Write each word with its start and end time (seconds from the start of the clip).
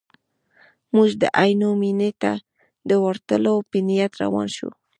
موږ 0.95 1.09
د 1.21 1.23
عینو 1.39 1.69
مینې 1.81 2.11
ته 2.21 2.31
د 2.89 2.91
ورتلو 3.05 3.55
په 3.69 3.77
نیت 3.87 4.13
روان 4.23 4.47
شوو. 4.55 4.71